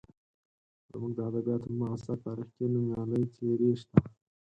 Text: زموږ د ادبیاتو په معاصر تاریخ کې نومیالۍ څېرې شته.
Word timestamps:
زموږ 0.91 1.11
د 1.15 1.19
ادبیاتو 1.29 1.67
په 1.71 1.77
معاصر 1.81 2.17
تاریخ 2.27 2.47
کې 2.55 2.65
نومیالۍ 2.73 3.23
څېرې 3.35 3.71
شته. 3.79 3.97